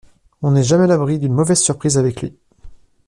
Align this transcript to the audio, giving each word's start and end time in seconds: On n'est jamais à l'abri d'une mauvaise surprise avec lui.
On 0.41 0.49
n'est 0.53 0.63
jamais 0.63 0.85
à 0.85 0.87
l'abri 0.87 1.19
d'une 1.19 1.35
mauvaise 1.35 1.61
surprise 1.61 1.99
avec 1.99 2.23
lui. 2.23 2.35